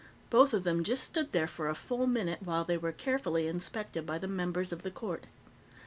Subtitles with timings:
[0.31, 4.03] Both of them just stood there for a full minute while they were carefully inspected
[4.03, 5.25] by the members of the Court.